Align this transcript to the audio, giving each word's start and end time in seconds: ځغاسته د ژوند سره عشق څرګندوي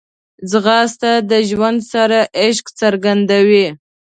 ځغاسته 0.51 1.11
د 1.29 1.31
ژوند 1.49 1.79
سره 1.93 2.19
عشق 2.43 2.65
څرګندوي 2.79 3.67